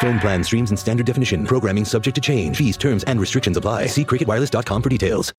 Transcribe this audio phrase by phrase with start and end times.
[0.00, 1.44] Phone plan streams standard definition.
[1.44, 2.56] Programming subject to change.
[2.56, 3.86] Fees, terms, and restrictions apply.
[3.88, 4.04] See
[4.82, 5.34] for details.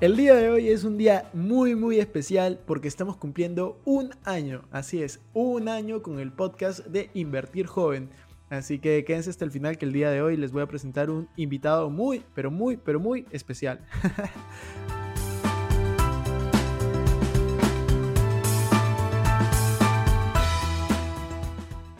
[0.00, 4.62] El día de hoy es un día muy muy especial porque estamos cumpliendo un año,
[4.70, 8.08] así es, un año con el podcast de Invertir Joven.
[8.50, 11.10] Así que quédense hasta el final que el día de hoy les voy a presentar
[11.10, 13.86] un invitado muy, pero muy, pero muy especial.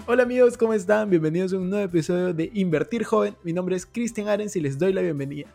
[0.06, 1.10] Hola amigos, ¿cómo están?
[1.10, 3.36] Bienvenidos a un nuevo episodio de Invertir Joven.
[3.42, 5.54] Mi nombre es Cristian Arens y les doy la bienvenida.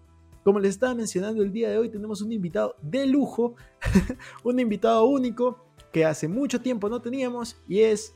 [0.43, 3.55] Como les estaba mencionando el día de hoy, tenemos un invitado de lujo,
[4.43, 8.15] un invitado único que hace mucho tiempo no teníamos y es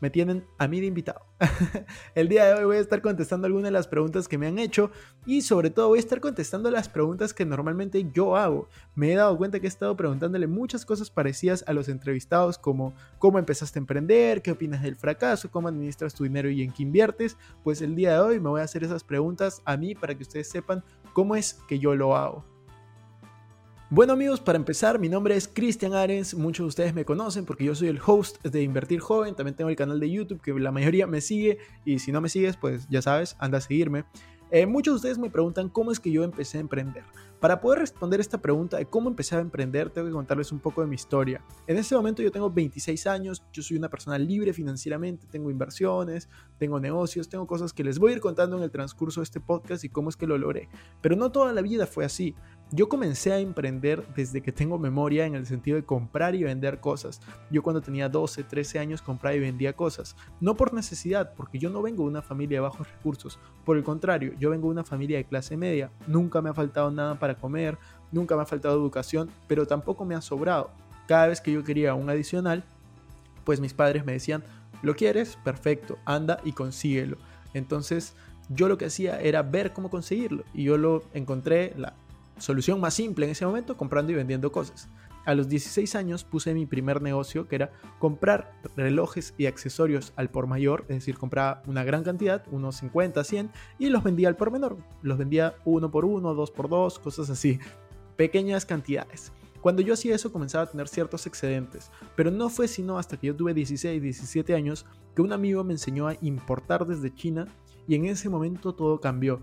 [0.00, 1.20] me tienen a mí de invitado.
[2.14, 4.58] El día de hoy voy a estar contestando algunas de las preguntas que me han
[4.58, 4.90] hecho
[5.26, 8.68] y sobre todo voy a estar contestando las preguntas que normalmente yo hago.
[8.94, 12.92] Me he dado cuenta que he estado preguntándole muchas cosas parecidas a los entrevistados como
[13.18, 16.82] cómo empezaste a emprender, qué opinas del fracaso, cómo administras tu dinero y en qué
[16.82, 17.36] inviertes.
[17.62, 20.22] Pues el día de hoy me voy a hacer esas preguntas a mí para que
[20.22, 20.82] ustedes sepan
[21.18, 22.44] cómo es que yo lo hago.
[23.90, 27.64] Bueno amigos, para empezar, mi nombre es Cristian Arens, muchos de ustedes me conocen porque
[27.64, 30.70] yo soy el host de Invertir Joven, también tengo el canal de YouTube que la
[30.70, 34.04] mayoría me sigue y si no me sigues, pues ya sabes, anda a seguirme.
[34.50, 37.04] Eh, muchos de ustedes me preguntan cómo es que yo empecé a emprender.
[37.38, 40.80] Para poder responder esta pregunta de cómo empecé a emprender, tengo que contarles un poco
[40.80, 41.44] de mi historia.
[41.68, 46.28] En este momento yo tengo 26 años, yo soy una persona libre financieramente, tengo inversiones,
[46.58, 49.38] tengo negocios, tengo cosas que les voy a ir contando en el transcurso de este
[49.38, 50.68] podcast y cómo es que lo logré.
[51.00, 52.34] Pero no toda la vida fue así.
[52.70, 56.80] Yo comencé a emprender desde que tengo memoria en el sentido de comprar y vender
[56.80, 57.22] cosas.
[57.50, 60.16] Yo cuando tenía 12, 13 años compraba y vendía cosas.
[60.38, 63.38] No por necesidad, porque yo no vengo de una familia de bajos recursos.
[63.64, 65.90] Por el contrario, yo vengo de una familia de clase media.
[66.06, 67.78] Nunca me ha faltado nada para comer,
[68.12, 70.70] nunca me ha faltado educación, pero tampoco me ha sobrado.
[71.06, 72.64] Cada vez que yo quería un adicional,
[73.44, 74.44] pues mis padres me decían,
[74.82, 75.38] ¿lo quieres?
[75.42, 77.16] Perfecto, anda y consíguelo.
[77.54, 78.14] Entonces
[78.50, 81.94] yo lo que hacía era ver cómo conseguirlo y yo lo encontré la
[82.38, 84.88] solución más simple en ese momento, comprando y vendiendo cosas.
[85.24, 90.30] A los 16 años puse mi primer negocio que era comprar relojes y accesorios al
[90.30, 94.36] por mayor, es decir, compraba una gran cantidad, unos 50, 100, y los vendía al
[94.36, 94.78] por menor.
[95.02, 97.58] Los vendía uno por uno, dos por dos, cosas así,
[98.16, 99.32] pequeñas cantidades.
[99.60, 103.26] Cuando yo hacía eso comenzaba a tener ciertos excedentes, pero no fue sino hasta que
[103.26, 107.46] yo tuve 16, 17 años que un amigo me enseñó a importar desde China
[107.88, 109.42] y en ese momento todo cambió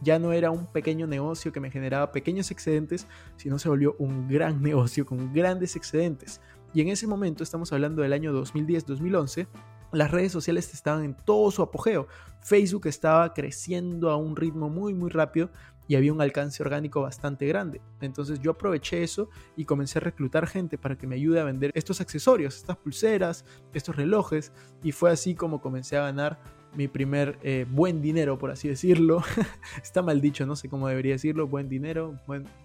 [0.00, 4.28] ya no era un pequeño negocio que me generaba pequeños excedentes, sino se volvió un
[4.28, 6.40] gran negocio con grandes excedentes.
[6.74, 9.46] Y en ese momento, estamos hablando del año 2010-2011,
[9.92, 12.06] las redes sociales estaban en todo su apogeo.
[12.40, 15.50] Facebook estaba creciendo a un ritmo muy muy rápido
[15.88, 17.80] y había un alcance orgánico bastante grande.
[18.00, 21.70] Entonces yo aproveché eso y comencé a reclutar gente para que me ayude a vender
[21.74, 24.52] estos accesorios, estas pulseras, estos relojes
[24.82, 26.38] y fue así como comencé a ganar
[26.74, 29.22] mi primer eh, buen dinero, por así decirlo.
[29.82, 32.18] Está mal dicho, no sé cómo debería decirlo, buen dinero,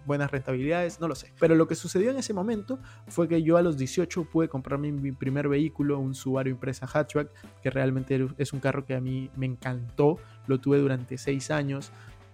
[0.06, 1.34] buenas rentabilidades, no lo sé.
[1.40, 4.92] Pero lo que sucedió en ese momento fue que yo a los 18 pude comprarme
[4.92, 7.30] mi primer vehículo, un Subaru Impresa Hatchback,
[7.62, 11.92] que realmente es un carro que a mí me encantó, lo tuve durante 6 años.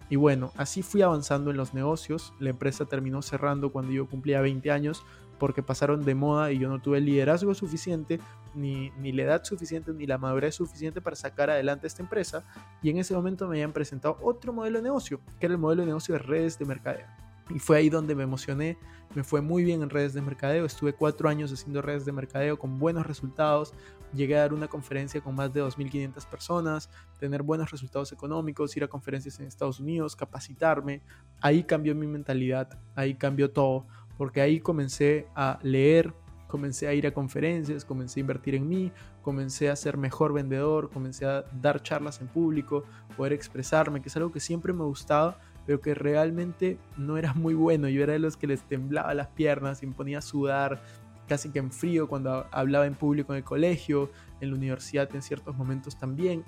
[0.09, 2.33] Y bueno, así fui avanzando en los negocios.
[2.39, 5.03] La empresa terminó cerrando cuando yo cumplía 20 años
[5.37, 8.19] porque pasaron de moda y yo no tuve liderazgo suficiente
[8.55, 12.43] ni, ni la edad suficiente ni la madurez suficiente para sacar adelante esta empresa.
[12.81, 15.81] Y en ese momento me habían presentado otro modelo de negocio, que era el modelo
[15.81, 17.05] de negocio de redes de mercadeo.
[17.49, 18.77] Y fue ahí donde me emocioné,
[19.15, 22.59] me fue muy bien en redes de mercadeo, estuve cuatro años haciendo redes de mercadeo
[22.59, 23.73] con buenos resultados,
[24.13, 26.89] llegué a dar una conferencia con más de 2.500 personas,
[27.19, 31.01] tener buenos resultados económicos, ir a conferencias en Estados Unidos, capacitarme,
[31.39, 33.87] ahí cambió mi mentalidad, ahí cambió todo,
[34.17, 36.13] porque ahí comencé a leer,
[36.47, 38.91] comencé a ir a conferencias, comencé a invertir en mí,
[39.21, 42.83] comencé a ser mejor vendedor, comencé a dar charlas en público,
[43.15, 45.37] poder expresarme, que es algo que siempre me gustaba
[45.67, 47.89] pero que realmente no era muy bueno.
[47.89, 50.81] Yo era de los que les temblaba las piernas y ponía a sudar
[51.27, 54.09] casi que en frío cuando hablaba en público en el colegio,
[54.39, 56.45] en la universidad en ciertos momentos también.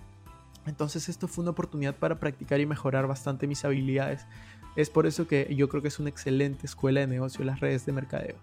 [0.65, 4.25] Entonces esto fue una oportunidad para practicar y mejorar bastante mis habilidades.
[4.75, 7.85] Es por eso que yo creo que es una excelente escuela de negocio las redes
[7.85, 8.35] de mercadeo.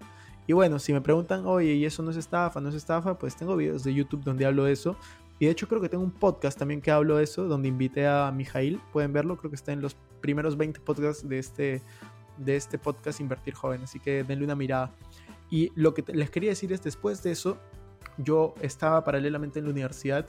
[0.47, 2.61] Y bueno, si me preguntan, oye, ¿y eso no es estafa?
[2.61, 3.19] ¿No es estafa?
[3.19, 4.97] Pues tengo videos de YouTube donde hablo de eso.
[5.39, 8.07] Y de hecho creo que tengo un podcast también que hablo de eso, donde invité
[8.07, 8.81] a Mijail.
[8.93, 11.83] Pueden verlo, creo que está en los primeros 20 podcasts de este,
[12.39, 13.83] de este podcast Invertir Joven.
[13.83, 14.93] Así que denle una mirada.
[15.51, 17.59] Y lo que les quería decir es, después de eso,
[18.19, 20.27] yo estaba paralelamente en la universidad.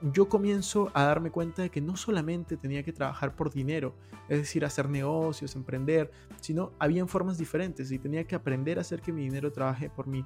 [0.00, 3.96] Yo comienzo a darme cuenta de que no solamente tenía que trabajar por dinero,
[4.28, 9.00] es decir, hacer negocios, emprender, sino habían formas diferentes y tenía que aprender a hacer
[9.00, 10.24] que mi dinero trabaje por mí.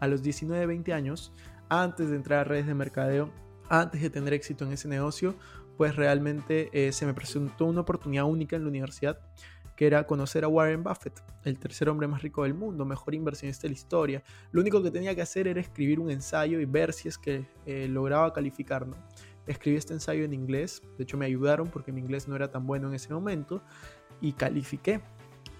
[0.00, 1.32] A los 19, 20 años,
[1.68, 3.30] antes de entrar a redes de mercadeo,
[3.68, 5.36] antes de tener éxito en ese negocio,
[5.76, 9.20] pues realmente eh, se me presentó una oportunidad única en la universidad,
[9.76, 13.62] que era conocer a Warren Buffett, el tercer hombre más rico del mundo, mejor inversionista
[13.62, 14.22] de la historia.
[14.52, 17.46] Lo único que tenía que hacer era escribir un ensayo y ver si es que
[17.66, 18.86] eh, lograba calificar.
[19.46, 22.66] Escribí este ensayo en inglés, de hecho me ayudaron porque mi inglés no era tan
[22.66, 23.62] bueno en ese momento,
[24.20, 25.00] y califiqué.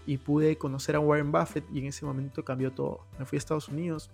[0.06, 3.06] Y pude conocer a Warren Buffett y en ese momento cambió todo.
[3.19, 4.11] Me fui a Estados Unidos,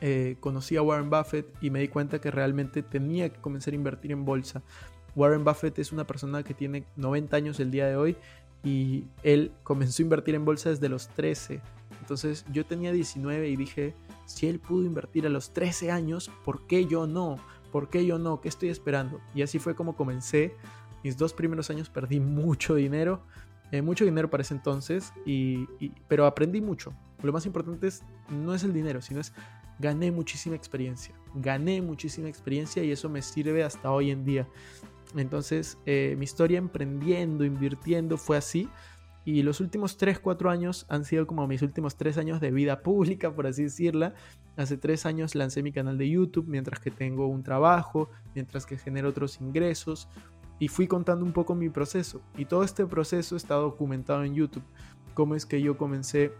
[0.00, 3.76] eh, conocí a Warren Buffett y me di cuenta que realmente tenía que comenzar a
[3.76, 4.62] invertir en bolsa.
[5.16, 8.16] Warren Buffett es una persona que tiene 90 años el día de hoy
[8.64, 11.60] y él comenzó a invertir en bolsa desde los 13.
[12.00, 13.94] Entonces yo tenía 19 y dije,
[14.24, 17.36] si él pudo invertir a los 13 años, ¿por qué yo no?
[17.70, 18.40] ¿Por qué yo no?
[18.40, 19.20] ¿Qué estoy esperando?
[19.34, 20.54] Y así fue como comencé.
[21.04, 23.22] Mis dos primeros años perdí mucho dinero,
[23.70, 25.66] eh, mucho dinero para ese entonces, y,
[26.08, 26.92] pero aprendí mucho.
[27.22, 29.32] Lo más importante es, no es el dinero, sino es
[29.78, 31.14] gané muchísima experiencia.
[31.34, 34.48] Gané muchísima experiencia y eso me sirve hasta hoy en día.
[35.16, 38.68] Entonces, eh, mi historia emprendiendo, invirtiendo fue así.
[39.24, 42.80] Y los últimos 3, 4 años han sido como mis últimos 3 años de vida
[42.82, 44.14] pública, por así decirla.
[44.56, 48.78] Hace 3 años lancé mi canal de YouTube mientras que tengo un trabajo, mientras que
[48.78, 50.08] genero otros ingresos.
[50.58, 52.20] Y fui contando un poco mi proceso.
[52.36, 54.64] Y todo este proceso está documentado en YouTube.
[55.14, 56.32] Cómo es que yo comencé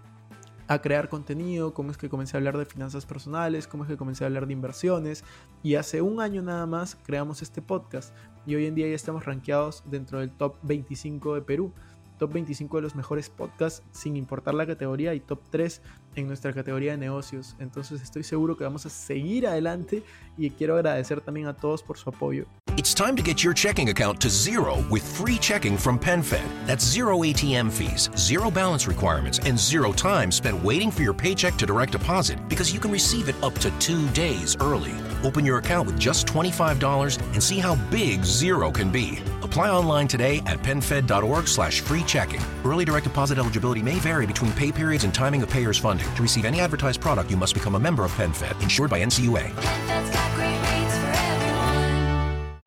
[0.69, 3.97] a crear contenido, cómo es que comencé a hablar de finanzas personales, cómo es que
[3.97, 5.25] comencé a hablar de inversiones.
[5.63, 8.15] Y hace un año nada más creamos este podcast
[8.47, 11.73] y hoy en día ya estamos rankeados dentro del top 25 de Perú.
[12.19, 15.81] Top 25 de los mejores podcasts sin importar la categoría y top 3
[16.17, 17.57] en nuestra categoría de negocios.
[17.59, 20.03] Entonces estoy seguro que vamos a seguir adelante
[20.37, 22.47] y quiero agradecer también a todos por su apoyo.
[22.77, 26.45] It's time to get your checking account to zero with free checking from PenFed.
[26.65, 31.57] That's zero ATM fees, zero balance requirements, and zero time spent waiting for your paycheck
[31.57, 34.95] to direct deposit because you can receive it up to two days early.
[35.25, 39.19] Open your account with just $25 and see how big zero can be.
[39.59, 42.41] Apply online today at penfed.org slash free checking.
[42.65, 46.07] Early direct deposit eligibility may vary between pay periods and timing of payer's funding.
[46.15, 49.51] To receive any advertised product, you must become a member of PenFed, insured by NCUA.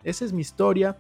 [0.03, 0.97] Esa es mi historia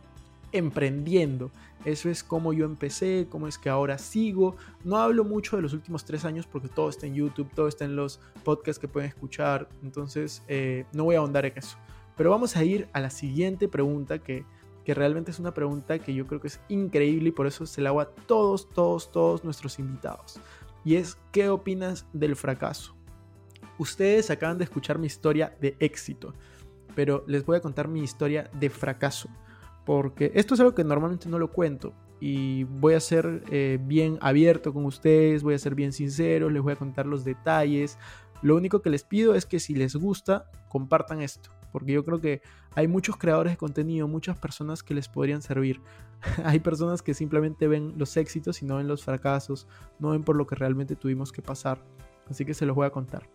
[0.53, 1.51] emprendiendo.
[1.83, 4.55] Eso es cómo yo empecé, cómo es que ahora sigo.
[4.85, 7.83] No hablo mucho de los últimos tres años porque todo está en YouTube, todo está
[7.83, 9.67] en los podcasts que pueden escuchar.
[9.83, 11.75] Entonces eh, no voy a ahondar en eso.
[12.15, 14.45] Pero vamos a ir a la siguiente pregunta que,
[14.83, 17.81] que realmente es una pregunta que yo creo que es increíble y por eso se
[17.81, 20.39] la hago a todos, todos, todos nuestros invitados.
[20.83, 22.95] Y es, ¿qué opinas del fracaso?
[23.77, 26.33] Ustedes acaban de escuchar mi historia de éxito
[26.95, 29.29] pero les voy a contar mi historia de fracaso.
[29.85, 31.93] Porque esto es algo que normalmente no lo cuento.
[32.19, 36.61] Y voy a ser eh, bien abierto con ustedes, voy a ser bien sincero, les
[36.61, 37.97] voy a contar los detalles.
[38.43, 41.49] Lo único que les pido es que si les gusta, compartan esto.
[41.71, 42.41] Porque yo creo que
[42.75, 45.81] hay muchos creadores de contenido, muchas personas que les podrían servir.
[46.43, 49.67] hay personas que simplemente ven los éxitos y no ven los fracasos,
[49.99, 51.83] no ven por lo que realmente tuvimos que pasar.
[52.29, 53.29] Así que se los voy a contar.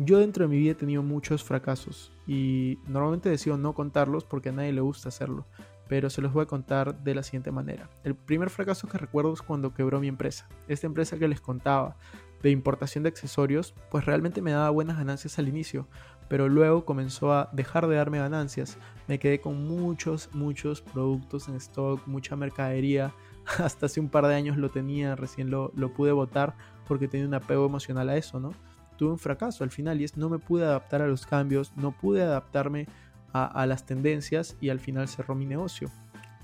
[0.00, 4.50] Yo dentro de mi vida he tenido muchos fracasos y normalmente decido no contarlos porque
[4.50, 5.44] a nadie le gusta hacerlo,
[5.88, 7.90] pero se los voy a contar de la siguiente manera.
[8.04, 10.48] El primer fracaso que recuerdo es cuando quebró mi empresa.
[10.68, 11.96] Esta empresa que les contaba
[12.44, 15.88] de importación de accesorios, pues realmente me daba buenas ganancias al inicio,
[16.28, 18.78] pero luego comenzó a dejar de darme ganancias.
[19.06, 23.14] Me quedé con muchos, muchos productos en stock, mucha mercadería.
[23.58, 26.54] Hasta hace un par de años lo tenía, recién lo, lo pude votar
[26.86, 28.52] porque tenía un apego emocional a eso, ¿no?
[28.96, 31.92] Tuve un fracaso al final y es no me pude adaptar a los cambios, no
[31.92, 32.86] pude adaptarme
[33.32, 35.90] a, a las tendencias y al final cerró mi negocio.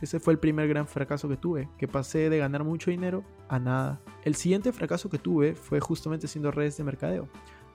[0.01, 3.59] Ese fue el primer gran fracaso que tuve, que pasé de ganar mucho dinero a
[3.59, 4.01] nada.
[4.23, 7.29] El siguiente fracaso que tuve fue justamente haciendo redes de mercadeo.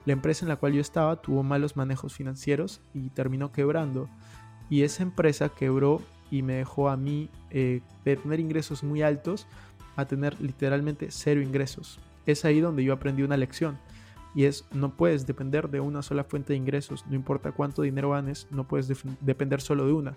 [0.06, 4.08] La empresa en la cual yo estaba tuvo malos manejos financieros y terminó quebrando.
[4.68, 9.46] Y esa empresa quebró y me dejó a mí eh, de tener ingresos muy altos
[9.96, 11.98] a tener literalmente cero ingresos.
[12.26, 13.78] Es ahí donde yo aprendí una lección.
[14.34, 17.04] Y es, no puedes depender de una sola fuente de ingresos.
[17.08, 18.88] No importa cuánto dinero ganes, no puedes
[19.20, 20.14] depender solo de una.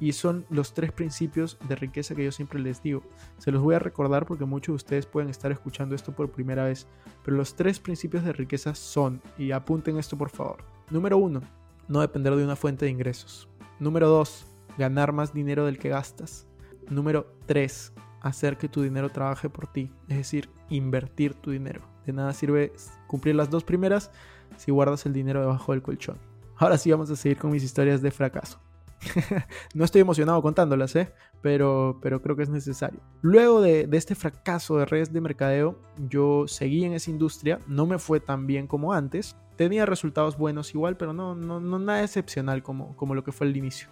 [0.00, 3.02] Y son los tres principios de riqueza que yo siempre les digo.
[3.38, 6.64] Se los voy a recordar porque muchos de ustedes pueden estar escuchando esto por primera
[6.64, 6.86] vez.
[7.24, 10.64] Pero los tres principios de riqueza son, y apunten esto por favor.
[10.90, 11.40] Número uno,
[11.88, 13.48] no depender de una fuente de ingresos.
[13.78, 14.46] Número dos,
[14.78, 16.46] ganar más dinero del que gastas.
[16.88, 19.90] Número tres, hacer que tu dinero trabaje por ti.
[20.08, 21.80] Es decir, invertir tu dinero.
[22.04, 22.72] De nada sirve
[23.06, 24.10] cumplir las dos primeras
[24.56, 26.18] si guardas el dinero debajo del colchón.
[26.56, 28.60] Ahora sí vamos a seguir con mis historias de fracaso.
[29.74, 31.12] no estoy emocionado contándolas, ¿eh?
[31.42, 33.00] pero, pero creo que es necesario.
[33.22, 37.98] Luego de, este fracaso de redes de mercadeo, yo seguí en esa industria, no me
[37.98, 42.62] fue tan bien como antes, tenía resultados buenos igual, pero no, no, no nada excepcional
[42.62, 43.88] como, como lo que fue el inicio.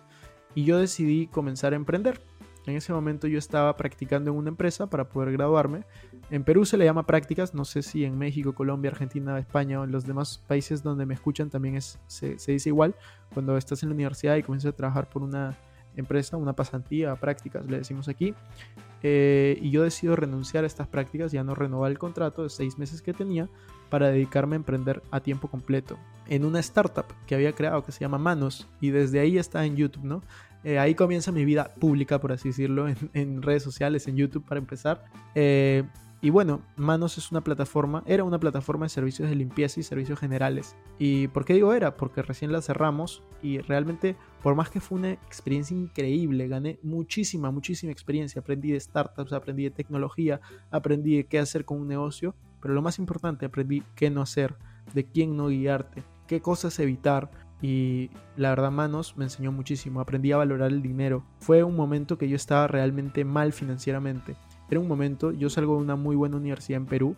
[0.55, 2.21] Y yo decidí comenzar a emprender.
[2.67, 5.85] En ese momento yo estaba practicando en una empresa para poder graduarme.
[6.31, 9.85] En Perú se le llama prácticas, no sé si en México, Colombia, Argentina, España o
[9.85, 12.95] en los demás países donde me escuchan también se, dice igual.
[13.33, 15.55] Cuando estás en la universidad y comienzas a trabajar por una
[15.97, 18.35] empresa, una pasantía, prácticas, le decimos aquí.
[19.03, 22.79] Eh, y yo decido renunciar a estas prácticas, ya no renovar el contrato de seis
[22.79, 23.51] meses que tenía
[23.91, 28.01] para dedicarme a emprender a tiempo completo en una startup que había creado que se
[28.01, 30.23] llama Manos y desde ahí está en YouTube, ¿no?
[30.65, 34.59] Eh, ahí comienza mi vida pública, por así decirlo, en, redes sociales, en YouTube para
[34.59, 35.05] empezar.
[35.35, 35.85] Eh,
[36.25, 40.19] y bueno, Manos es una plataforma, era una plataforma de servicios de limpieza y servicios
[40.19, 40.75] generales.
[40.99, 41.99] ¿Y por qué digo era?
[41.99, 47.51] Porque recién la cerramos y realmente, por más que fue una experiencia increíble, gané muchísima,
[47.51, 48.41] muchísima experiencia.
[48.41, 50.41] Aprendí de startups, aprendí de tecnología,
[50.71, 54.55] aprendí de qué hacer con un negocio, pero lo más importante, aprendí qué no hacer,
[54.95, 57.31] de quién no guiarte, qué cosas evitar,
[57.63, 61.25] y la verdad Manos me enseñó muchísimo, aprendí a valorar el dinero.
[61.39, 64.37] Fue un momento que yo estaba realmente mal financieramente.
[64.71, 67.17] Era un momento, yo salgo de una muy buena universidad en Perú,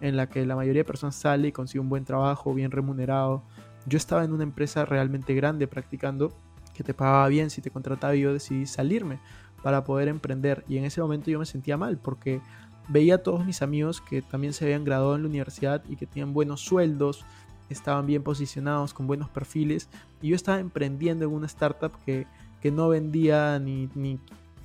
[0.00, 3.42] en la que la mayoría de personas sale y consigue un buen trabajo, bien remunerado.
[3.86, 6.32] Yo estaba en una empresa realmente grande practicando,
[6.74, 9.18] que te pagaba bien si te contrataba y yo decidí salirme
[9.62, 10.64] para poder emprender.
[10.68, 12.40] Y en ese momento yo me sentía mal porque
[12.88, 16.06] veía a todos mis amigos que también se habían graduado en la universidad y que
[16.06, 17.24] tenían buenos sueldos,
[17.70, 19.88] estaban bien posicionados, con buenos perfiles,
[20.22, 22.26] y yo estaba emprendiendo en una startup que,
[22.70, 24.18] no vendía ni, ni,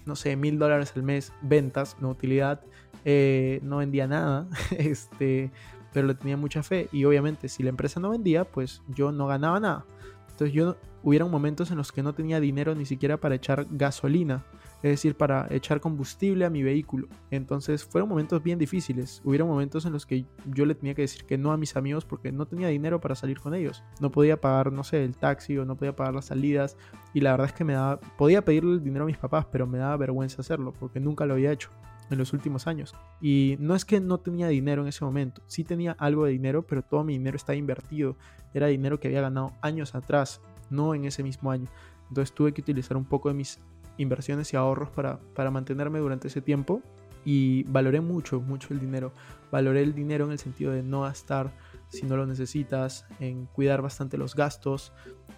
[0.05, 2.60] no sé, mil dólares al mes ventas, no utilidad,
[3.05, 5.51] eh, no vendía nada, este,
[5.93, 9.27] pero le tenía mucha fe, y obviamente si la empresa no vendía, pues yo no
[9.27, 9.86] ganaba nada.
[10.31, 14.43] Entonces yo hubieron momentos en los que no tenía dinero ni siquiera para echar gasolina
[14.83, 17.07] es decir, para echar combustible a mi vehículo.
[17.31, 19.21] Entonces fueron momentos bien difíciles.
[19.23, 22.03] Hubieron momentos en los que yo le tenía que decir que no a mis amigos
[22.03, 23.81] porque no tenía dinero para salir con ellos.
[24.01, 26.75] No podía pagar, no sé, el taxi o no podía pagar las salidas.
[27.13, 29.65] Y la verdad es que me daba, podía pedirle el dinero a mis papás, pero
[29.65, 31.69] me daba vergüenza hacerlo porque nunca lo había hecho
[32.09, 32.93] en los últimos años.
[33.21, 36.67] Y no es que no tenía dinero en ese momento, sí tenía algo de dinero,
[36.67, 38.17] pero todo mi dinero estaba invertido.
[38.53, 41.69] Era dinero que había ganado años atrás, no en ese mismo año.
[42.09, 43.59] Entonces tuve que utilizar un poco de mis
[43.97, 46.81] inversiones y ahorros para, para mantenerme durante ese tiempo
[47.25, 49.12] y valoré mucho, mucho el dinero.
[49.51, 51.53] Valoré el dinero en el sentido de no gastar
[51.89, 54.93] si no lo necesitas, en cuidar bastante los gastos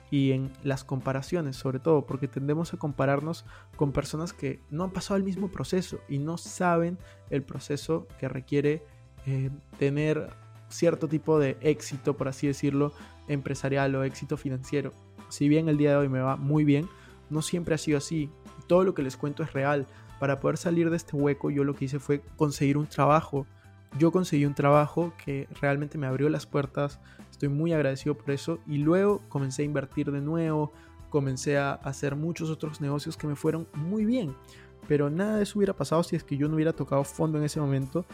[0.09, 3.45] y en las comparaciones, sobre todo, porque tendemos a compararnos
[3.75, 6.97] con personas que no han pasado el mismo proceso y no saben
[7.29, 8.83] el proceso que requiere
[9.25, 10.29] eh, tener
[10.69, 12.93] cierto tipo de éxito, por así decirlo,
[13.27, 14.93] empresarial o éxito financiero.
[15.27, 16.87] Si bien el día de hoy me va muy bien,
[17.29, 18.29] no siempre ha sido así
[18.67, 19.85] todo lo que les cuento es real.
[20.19, 23.45] Para poder salir de este hueco yo lo que hice fue conseguir un trabajo.
[23.97, 26.99] Yo conseguí un trabajo que realmente me abrió las puertas,
[27.31, 28.59] estoy muy agradecido por eso.
[28.67, 30.71] Y luego comencé a invertir de nuevo,
[31.09, 34.35] comencé a hacer muchos otros negocios que me fueron muy bien,
[34.87, 37.45] pero nada de eso hubiera pasado si es que yo no hubiera tocado fondo en
[37.45, 38.05] ese momento.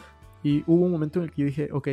[0.44, 1.88] Y hubo un momento en el que yo dije, ok,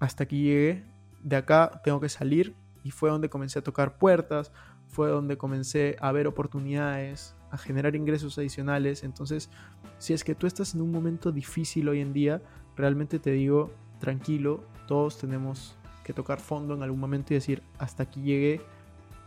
[0.00, 0.84] hasta aquí llegué,
[1.22, 2.54] de acá tengo que salir.
[2.84, 4.52] Y fue donde comencé a tocar puertas,
[4.88, 9.04] fue donde comencé a ver oportunidades, a generar ingresos adicionales.
[9.04, 9.50] Entonces,
[9.98, 12.42] si es que tú estás en un momento difícil hoy en día,
[12.76, 18.02] realmente te digo, tranquilo, todos tenemos que tocar fondo en algún momento y decir, hasta
[18.04, 18.60] aquí llegué,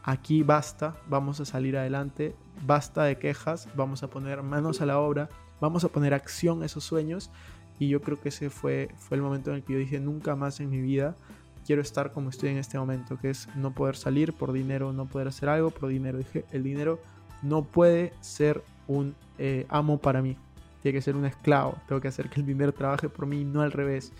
[0.03, 4.99] aquí basta, vamos a salir adelante, basta de quejas, vamos a poner manos a la
[4.99, 5.29] obra,
[5.61, 7.29] vamos a poner acción a esos sueños
[7.79, 10.35] y yo creo que ese fue, fue el momento en el que yo dije nunca
[10.35, 11.15] más en mi vida
[11.65, 15.07] quiero estar como estoy en este momento, que es no poder salir por dinero, no
[15.07, 16.19] poder hacer algo por dinero.
[16.19, 16.99] Dije, el dinero
[17.41, 20.37] no puede ser un eh, amo para mí,
[20.81, 23.61] tiene que ser un esclavo, tengo que hacer que el dinero trabaje por mí, no
[23.61, 24.13] al revés.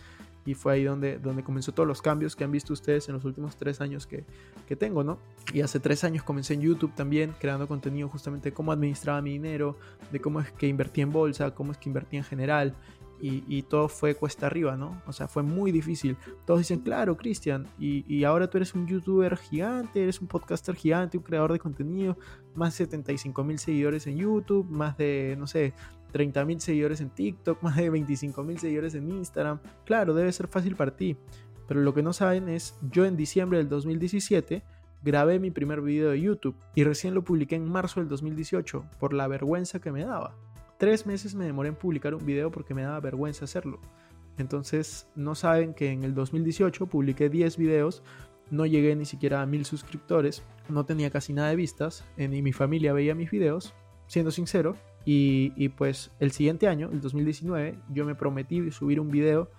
[0.48, 3.26] Y fue ahí donde, donde comenzó todos los cambios que han visto ustedes en los
[3.26, 4.24] últimos tres años que,
[4.68, 5.18] que tengo, ¿no?
[5.54, 9.32] Y hace tres años comencé en YouTube también, creando contenido justamente de cómo administraba mi
[9.32, 9.76] dinero,
[10.12, 12.76] de cómo es que invertí en bolsa, cómo es que invertí en general
[13.20, 15.02] y, todo fue cuesta arriba, ¿no?
[15.08, 16.18] O sea, fue muy difícil.
[16.46, 21.18] Todos dicen, claro, Cristian, y, ahora tú eres un youtuber gigante, eres un podcaster gigante,
[21.18, 22.18] un creador de contenido,
[22.54, 25.74] más de 75 mil seguidores en YouTube, más de, no sé,
[26.12, 29.60] 30 mil seguidores en TikTok, más de 25 mil seguidores en Instagram.
[29.86, 31.18] Claro, debe ser fácil para ti.
[31.68, 34.64] Pero lo que no saben es, yo en diciembre del 2017
[35.04, 39.14] grabé mi primer video de YouTube y recién lo publiqué en marzo del 2018 por
[39.14, 40.36] la vergüenza que me daba.
[40.78, 43.80] Tres meses me demoré en publicar un video porque me daba vergüenza hacerlo.
[44.38, 48.04] Entonces no saben que en el 2018 publiqué 10 videos,
[48.52, 52.42] no llegué ni siquiera a mil suscriptores, no tenía casi nada de vistas, eh, ni
[52.42, 53.74] mi familia veía mis videos,
[54.08, 54.76] siendo sincero.
[55.08, 59.52] Y, pues el siguiente año, el 2019, yo me prometí subir un video,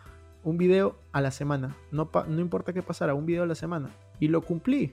[0.42, 1.76] un video a la semana.
[1.92, 3.90] No, importa qué pasara, un video a la semana.
[4.18, 4.92] Y lo cumplí.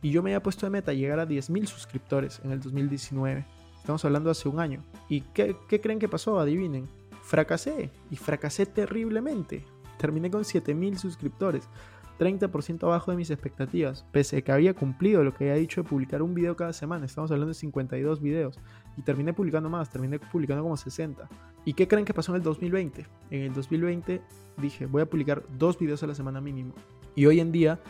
[0.00, 3.44] Y yo me había puesto de meta llegar a 10.000 suscriptores en el 2019.
[3.88, 4.84] Estamos hablando hace un año.
[5.08, 6.38] ¿Y qué, creen que pasó?
[6.38, 6.86] Adivinen.
[7.22, 7.90] Fracasé.
[8.10, 9.64] Y fracasé terriblemente.
[9.96, 11.70] Terminé con 7000 suscriptores.
[12.18, 15.88] 30% abajo de mis expectativas, pese a que había cumplido lo que había dicho de
[15.88, 17.06] publicar un video cada semana.
[17.06, 18.60] Estamos hablando de 52 videos.
[18.98, 21.26] Y terminé publicando más, terminé publicando como 60.
[21.64, 23.06] ¿Y qué creen que pasó en el 2020?
[23.30, 24.20] En el 2020
[24.58, 26.74] dije, voy a publicar dos videos a la semana mínimo.
[27.14, 27.80] Y hoy en día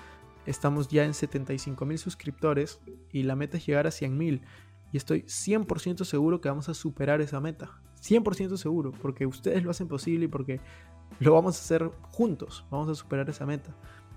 [0.47, 4.43] estamos ya en 75 mil suscriptores y la meta es llegar a 100 mil.
[4.93, 7.81] Y estoy 100% seguro que vamos a superar esa meta.
[8.01, 10.61] 100% seguro, porque ustedes lo hacen posible y porque
[11.21, 12.65] lo vamos a hacer juntos.
[12.71, 13.75] Vamos a superar esa meta.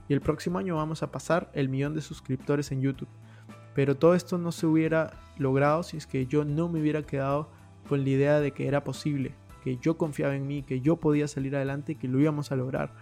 [0.07, 3.09] Y el próximo año vamos a pasar el millón de suscriptores en YouTube.
[3.73, 7.49] Pero todo esto no se hubiera logrado si es que yo no me hubiera quedado
[7.87, 11.27] con la idea de que era posible, que yo confiaba en mí, que yo podía
[11.27, 12.93] salir adelante y que lo íbamos a lograr.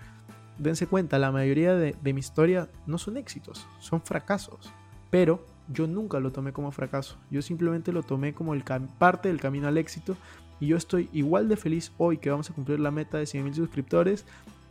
[0.57, 4.71] Dense cuenta, la mayoría de, de mi historia no son éxitos, son fracasos.
[5.09, 7.17] Pero yo nunca lo tomé como fracaso.
[7.29, 8.63] Yo simplemente lo tomé como el
[8.97, 10.15] parte del camino al éxito.
[10.59, 13.53] Y yo estoy igual de feliz hoy que vamos a cumplir la meta de 100.000
[13.53, 14.25] suscriptores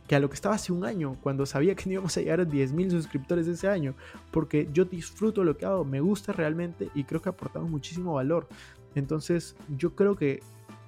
[0.07, 2.39] que a lo que estaba hace un año, cuando sabía que no íbamos a llegar
[2.39, 3.93] a 10.000 suscriptores ese año.
[4.31, 8.47] Porque yo disfruto lo que hago, me gusta realmente y creo que aportamos muchísimo valor.
[8.95, 10.41] Entonces yo creo que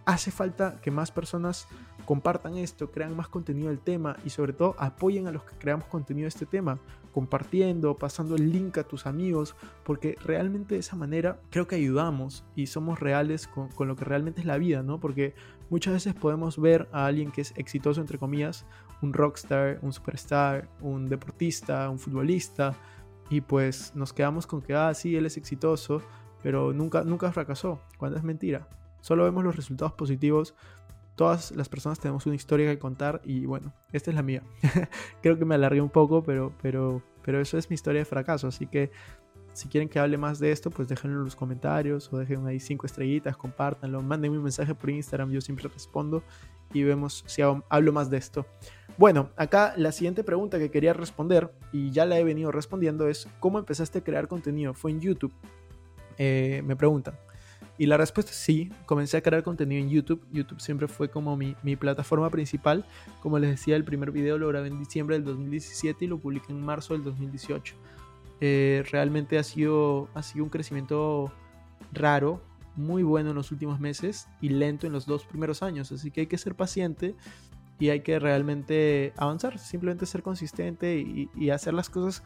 [0.05, 1.67] hace falta que más personas
[2.05, 5.85] compartan esto, crean más contenido del tema y sobre todo apoyen a los que creamos
[5.85, 6.79] contenido de este tema,
[7.11, 12.43] compartiendo, pasando el link a tus amigos, porque realmente de esa manera creo que ayudamos
[12.55, 14.99] y somos reales con, lo que realmente es la vida, ¿no?
[14.99, 15.33] Porque
[15.69, 18.65] muchas veces podemos ver a alguien que es exitoso, entre comillas,
[19.01, 22.75] un rockstar, un superstar, un deportista, un futbolista,
[23.29, 26.01] y pues nos quedamos con que, ah, sí, él es exitoso,
[26.43, 28.67] pero nunca, nunca fracasó, cuando es mentira.
[28.99, 30.53] Solo vemos los resultados positivos.
[31.21, 34.41] Todas las personas tenemos una historia que contar y bueno, esta es la mía.
[35.21, 38.47] Creo que me alargué un poco, pero, pero, pero eso es mi historia de fracaso.
[38.47, 38.89] Así que
[39.53, 42.59] si quieren que hable más de esto, pues déjenlo en los comentarios o dejen ahí
[42.59, 46.23] cinco estrellitas, compártanlo, manden un mensaje por Instagram, yo siempre respondo
[46.73, 48.47] y vemos si hablo más de esto.
[48.97, 53.27] Bueno, acá la siguiente pregunta que quería responder y ya la he venido respondiendo es
[53.39, 54.73] ¿cómo empezaste a crear contenido?
[54.73, 55.35] Fue en YouTube.
[56.17, 57.13] Eh, me preguntan.
[57.77, 60.23] Y la respuesta es sí, comencé a crear contenido en YouTube.
[60.31, 62.85] YouTube siempre fue como mi, plataforma principal.
[63.21, 66.51] Como les decía, el primer video lo grabé en diciembre del 2017 y lo publiqué
[66.51, 67.75] en marzo del 2018.
[68.41, 71.31] Eh, realmente ha sido, ha sido un crecimiento
[71.91, 72.41] raro,
[72.75, 75.91] muy bueno en los últimos meses y lento en los dos primeros años.
[75.91, 77.15] Así que hay que ser paciente
[77.79, 82.23] y hay que realmente avanzar, simplemente ser consistente y, y hacer las cosas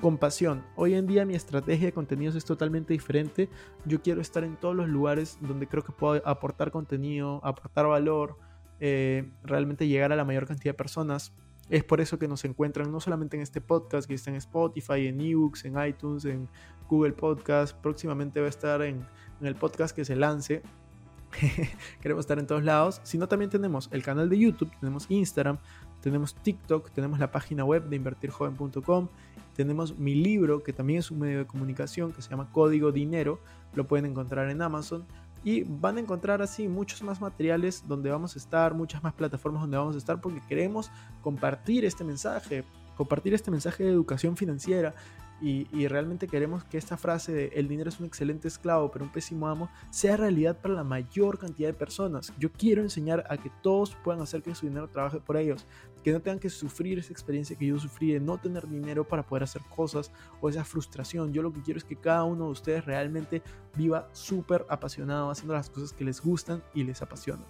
[0.00, 0.64] con pasión.
[0.76, 3.48] Hoy en día mi estrategia de contenidos es totalmente diferente.
[3.84, 8.36] Yo quiero estar en todos los lugares donde creo que puedo aportar contenido, aportar valor,
[8.80, 11.32] eh, realmente llegar a la mayor cantidad de personas.
[11.68, 15.08] Es por eso que nos encuentran no solamente en este podcast, que está en Spotify,
[15.08, 16.48] en ebooks, en iTunes, en
[16.88, 17.76] Google Podcast.
[17.76, 19.04] Próximamente va a estar en,
[19.40, 20.62] en el podcast que se lance.
[22.00, 23.00] Queremos estar en todos lados.
[23.02, 25.58] Sino también tenemos el canal de YouTube, tenemos Instagram,
[26.00, 29.08] tenemos TikTok, tenemos la página web de invertirjoven.com
[29.58, 33.40] tenemos mi libro, que también es un medio de comunicación, que se llama Código Dinero.
[33.74, 35.04] Lo pueden encontrar en Amazon.
[35.42, 39.62] Y van a encontrar así muchos más materiales donde vamos a estar, muchas más plataformas
[39.62, 42.62] donde vamos a estar, porque queremos compartir este mensaje,
[42.96, 44.94] compartir este mensaje de educación financiera,
[45.40, 49.12] y, realmente queremos que esta frase de el dinero es un excelente esclavo pero un
[49.12, 52.32] pésimo amo sea realidad para la mayor cantidad de personas.
[52.38, 55.66] Yo quiero enseñar a que todos puedan hacer que su dinero trabaje por ellos,
[56.02, 59.22] que no tengan que sufrir esa experiencia que yo sufrí de no tener dinero para
[59.22, 61.32] poder hacer cosas o esa frustración.
[61.32, 63.42] Yo lo que quiero es que cada uno de ustedes realmente
[63.76, 67.46] viva súper apasionado haciendo las cosas que les gustan y les apasionan.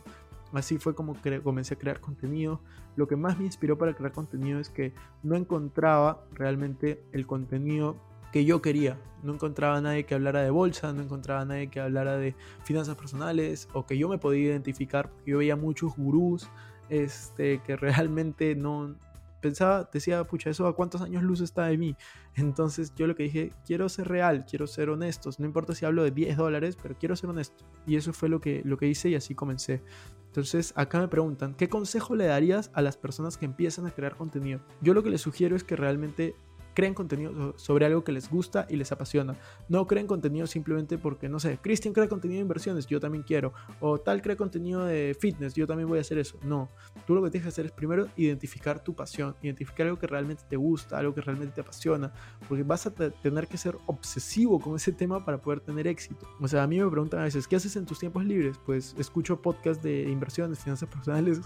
[0.52, 2.60] Así fue como comencé a crear contenido.
[2.96, 7.96] Lo que más me inspiró para crear contenido es que no encontraba realmente el contenido
[8.32, 8.98] que yo quería.
[9.22, 12.34] No encontraba a nadie que hablara de bolsa, no encontraba a nadie que hablara de
[12.62, 16.48] finanzas personales o que yo me podía identificar porque yo veía muchos gurús
[16.88, 18.94] este, que realmente no,
[19.40, 21.96] pensaba, decía, pucha, eso a cuántos años luz está de mí.
[22.34, 25.30] Entonces yo lo que dije, quiero ser real, quiero ser honesto.
[25.38, 27.64] No importa si hablo de 10 dólares, pero quiero ser honesto.
[27.86, 29.82] Y eso fue lo que, lo que hice y así comencé.
[30.26, 34.16] Entonces acá me preguntan, ¿qué consejo le darías a las personas que empiezan a crear
[34.16, 34.60] contenido?
[34.82, 36.36] Yo lo que les sugiero es que realmente
[36.78, 39.34] creen contenido sobre algo que les gusta y les apasiona.
[39.68, 43.52] No creen contenido simplemente porque, no sé, Christian crea contenido de inversiones, yo también quiero.
[43.80, 46.38] O tal crea contenido de fitness, yo también voy a hacer eso.
[46.44, 46.68] No,
[47.04, 50.44] tú lo que tienes que hacer es primero identificar tu pasión, identificar algo que realmente
[50.48, 52.12] te gusta, algo que realmente te apasiona,
[52.48, 56.28] porque vas a tener que ser obsesivo con ese tema para poder tener éxito.
[56.38, 58.56] O sea, a mí me preguntan a veces, ¿qué haces en tus tiempos libres?
[58.64, 61.40] Pues escucho podcasts de inversiones, finanzas personales,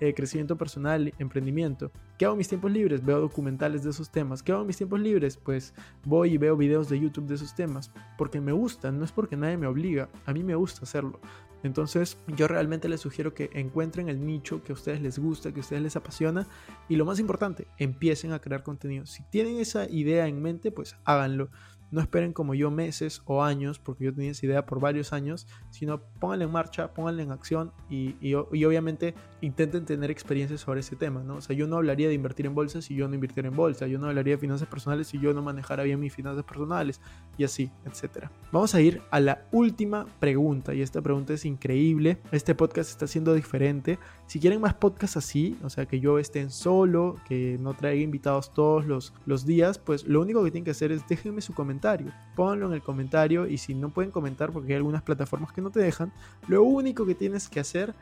[0.00, 1.90] eh, crecimiento personal, emprendimiento.
[2.18, 3.04] ¿Qué hago en mis tiempos libres?
[3.04, 4.42] Veo documentales de esos temas.
[4.42, 5.36] ¿Qué hago en mis tiempos libres?
[5.36, 7.90] Pues voy y veo videos de YouTube de esos temas.
[8.18, 10.08] Porque me gustan, no es porque nadie me obliga.
[10.26, 11.20] A mí me gusta hacerlo.
[11.62, 15.60] Entonces yo realmente les sugiero que encuentren el nicho que a ustedes les gusta, que
[15.60, 16.46] a ustedes les apasiona
[16.88, 19.06] y lo más importante, empiecen a crear contenido.
[19.06, 21.50] Si tienen esa idea en mente, pues háganlo.
[21.90, 25.46] No esperen como yo meses o años, porque yo tenía esa idea por varios años,
[25.70, 30.96] sino pónganla en marcha, pónganla en acción y, y, obviamente intenten tener experiencias sobre ese
[30.96, 31.36] tema, ¿no?
[31.36, 33.86] O sea, yo no hablaría de invertir en bolsa si yo no invirtiera en bolsa,
[33.86, 37.00] yo no hablaría de finanzas personales si yo no manejara bien mis finanzas personales
[37.38, 38.30] y así, etcétera.
[38.52, 42.18] Vamos a ir a la última pregunta y esta pregunta es increíble.
[42.32, 43.98] Este podcast está siendo diferente.
[44.26, 48.52] Si quieren más podcasts así, o sea, que yo esté solo, que no traiga invitados
[48.52, 52.12] todos los, los días, pues lo único que tienen que hacer es déjenme su comentario
[52.34, 55.70] Pónganlo en el comentario y si no pueden comentar porque hay algunas plataformas que no
[55.70, 56.12] te dejan,
[56.48, 57.94] lo único que tienes que hacer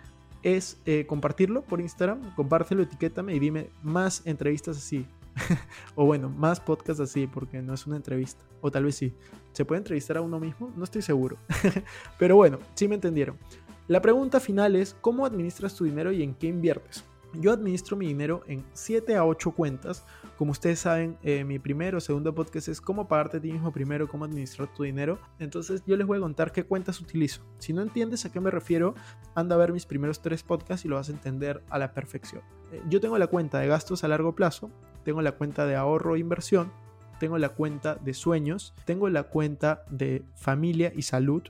[0.42, 5.06] es eh, compartirlo por Instagram, compártelo, etiquétame y dime más entrevistas así.
[5.94, 8.42] o bueno, más podcasts así, porque no es una entrevista.
[8.60, 9.12] O tal vez sí.
[9.52, 10.72] ¿Se puede entrevistar a uno mismo?
[10.76, 11.38] No estoy seguro.
[12.18, 13.36] Pero bueno, sí me entendieron.
[13.86, 17.04] La pregunta final es, ¿cómo administras tu dinero y en qué inviertes?
[17.34, 20.06] Yo administro mi dinero en 7 a 8 cuentas.
[20.38, 23.72] Como ustedes saben, eh, mi primero o segundo podcast es cómo pagarte a ti mismo
[23.72, 25.18] primero, cómo administrar tu dinero.
[25.38, 27.42] Entonces yo les voy a contar qué cuentas utilizo.
[27.58, 28.94] Si no entiendes a qué me refiero,
[29.34, 32.40] anda a ver mis primeros tres podcasts y lo vas a entender a la perfección.
[32.72, 34.70] Eh, yo tengo la cuenta de gastos a largo plazo,
[35.04, 36.72] tengo la cuenta de ahorro e inversión,
[37.20, 41.42] tengo la cuenta de sueños, tengo la cuenta de familia y salud,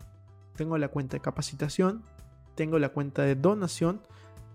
[0.56, 2.02] tengo la cuenta de capacitación,
[2.54, 4.00] tengo la cuenta de donación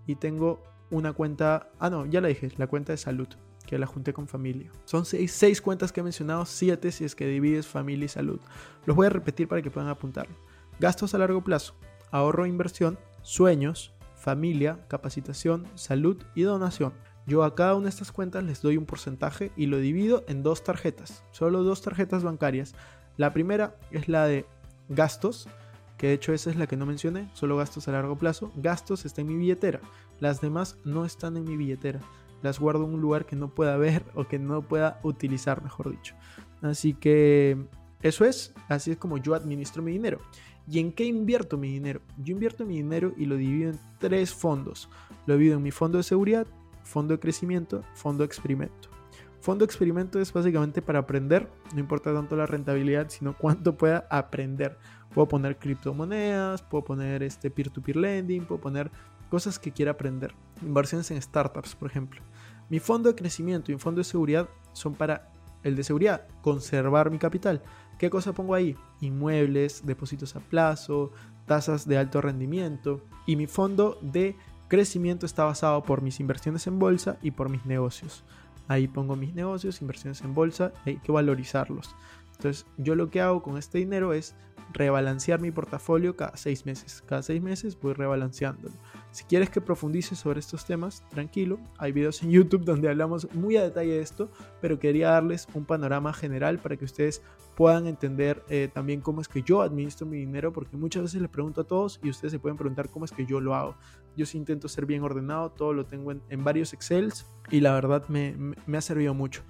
[0.06, 3.28] y tengo una cuenta, ah no, ya la dije, la cuenta de salud,
[3.66, 4.70] que la junté con familia.
[4.84, 8.40] Son seis, cuentas que he mencionado, siete si es que divides familia y salud.
[8.86, 10.34] Los voy a repetir para que puedan apuntarlo.
[10.80, 11.74] Gastos a largo plazo,
[12.10, 16.92] ahorro e inversión, sueños, familia, capacitación, salud y donación.
[17.26, 20.42] Yo a cada una de estas cuentas les doy un porcentaje y lo divido en
[20.42, 22.74] dos tarjetas, solo dos tarjetas bancarias.
[23.16, 24.46] La primera es la de
[24.88, 25.48] gastos,
[26.00, 28.50] que de hecho esa es la que no mencioné, solo gastos a largo plazo.
[28.56, 29.82] Gastos está en mi billetera,
[30.18, 32.00] las demás no están en mi billetera.
[32.40, 35.90] Las guardo en un lugar que no pueda ver o que no pueda utilizar, mejor
[35.90, 36.14] dicho.
[36.62, 37.66] Así que
[38.00, 40.22] eso es, así es como yo administro mi dinero.
[40.66, 42.00] ¿Y en qué invierto mi dinero?
[42.16, 44.88] Yo invierto mi dinero y lo divido en tres fondos.
[45.26, 46.46] Lo divido en mi fondo de seguridad,
[46.82, 48.88] fondo de crecimiento, fondo de experimento.
[49.42, 54.78] Fondo experimento es básicamente para aprender, no importa tanto la rentabilidad, sino cuánto pueda aprender.
[55.14, 58.90] Puedo poner criptomonedas, puedo poner este peer-to-peer lending, puedo poner
[59.28, 60.34] cosas que quiera aprender.
[60.62, 62.20] Inversiones en startups, por ejemplo.
[62.68, 67.10] Mi fondo de crecimiento y mi fondo de seguridad son para el de seguridad, conservar
[67.10, 67.62] mi capital.
[67.98, 68.76] ¿Qué cosa pongo ahí?
[69.00, 71.12] Inmuebles, depósitos a plazo,
[71.46, 73.02] tasas de alto rendimiento.
[73.26, 74.36] Y mi fondo de
[74.68, 78.24] crecimiento está basado por mis inversiones en bolsa y por mis negocios.
[78.68, 81.96] Ahí pongo mis negocios, inversiones en bolsa, hay que valorizarlos.
[82.40, 84.34] Entonces, yo lo que hago con este dinero es
[84.72, 87.02] rebalancear mi portafolio cada seis meses.
[87.04, 88.72] Cada seis meses voy rebalanceándolo.
[89.10, 93.58] Si quieres que profundice sobre estos temas, tranquilo, hay videos en YouTube donde hablamos muy
[93.58, 94.30] a detalle de esto,
[94.62, 97.20] pero quería darles un panorama general para que ustedes
[97.56, 101.30] puedan entender eh, también cómo es que yo administro mi dinero, porque muchas veces les
[101.30, 103.74] pregunto a todos y ustedes se pueden preguntar cómo es que yo lo hago.
[104.16, 108.08] Yo sí intento ser bien ordenado, todo lo tengo en, varios Excels y la verdad
[108.08, 109.42] me ha servido mucho.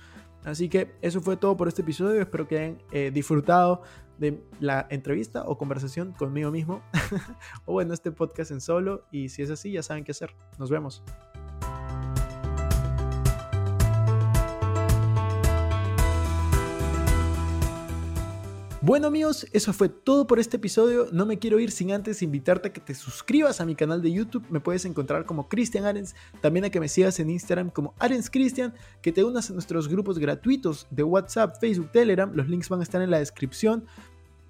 [0.44, 2.20] Así que eso fue todo por este episodio.
[2.20, 3.82] Espero que hayan eh, disfrutado
[4.18, 6.82] de la entrevista o conversación conmigo mismo.
[7.66, 9.04] o bueno, este podcast en solo.
[9.10, 10.34] Y si es así, ya saben qué hacer.
[10.58, 11.02] Nos vemos.
[18.90, 21.06] Bueno amigos, eso fue todo por este episodio.
[21.12, 24.10] No me quiero ir sin antes invitarte a que te suscribas a mi canal de
[24.10, 24.44] YouTube.
[24.50, 26.16] Me puedes encontrar como Cristian Arens.
[26.40, 28.74] También a que me sigas en Instagram como Arens Cristian.
[29.00, 32.32] Que te unas a nuestros grupos gratuitos de WhatsApp, Facebook, Telegram.
[32.34, 33.86] Los links van a estar en la descripción.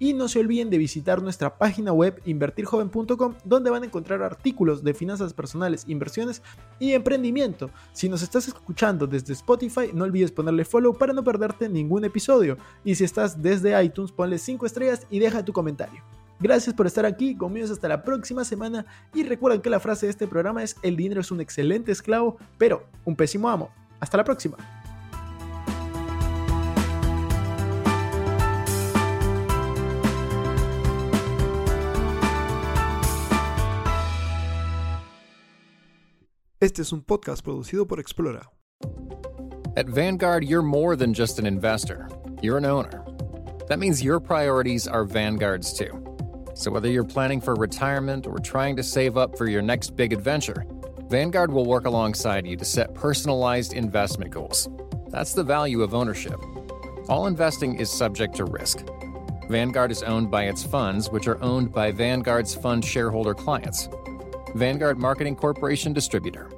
[0.01, 4.83] Y no se olviden de visitar nuestra página web invertirjoven.com donde van a encontrar artículos
[4.83, 6.41] de finanzas personales, inversiones
[6.79, 7.69] y emprendimiento.
[7.93, 12.57] Si nos estás escuchando desde Spotify, no olvides ponerle follow para no perderte ningún episodio.
[12.83, 16.01] Y si estás desde iTunes, ponle 5 estrellas y deja tu comentario.
[16.39, 20.09] Gracias por estar aquí, conmigo hasta la próxima semana y recuerden que la frase de
[20.13, 23.69] este programa es el dinero es un excelente esclavo, pero un pésimo amo.
[23.99, 24.80] Hasta la próxima.
[36.63, 38.45] Este es un podcast producido por Explora.
[39.75, 42.07] At Vanguard, you're more than just an investor,
[42.39, 43.03] you're an owner.
[43.67, 45.91] That means your priorities are Vanguard's too.
[46.53, 50.13] So whether you're planning for retirement or trying to save up for your next big
[50.13, 50.67] adventure,
[51.09, 54.69] Vanguard will work alongside you to set personalized investment goals.
[55.09, 56.39] That's the value of ownership.
[57.09, 58.85] All investing is subject to risk.
[59.49, 63.89] Vanguard is owned by its funds, which are owned by Vanguard's fund shareholder clients.
[64.55, 66.49] Vanguard Marketing Corporation Distributor.